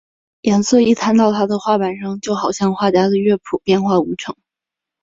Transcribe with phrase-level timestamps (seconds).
[0.41, 4.35] 颜色一摊到他的画板上就好像音乐家的乐谱变化无穷！